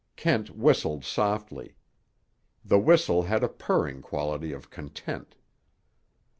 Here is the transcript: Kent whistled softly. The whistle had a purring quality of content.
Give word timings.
Kent 0.15 0.49
whistled 0.49 1.05
softly. 1.05 1.75
The 2.65 2.79
whistle 2.79 3.21
had 3.21 3.43
a 3.43 3.47
purring 3.47 4.01
quality 4.01 4.51
of 4.51 4.71
content. 4.71 5.35